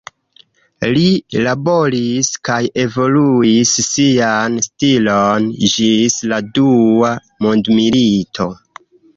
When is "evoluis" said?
2.85-3.75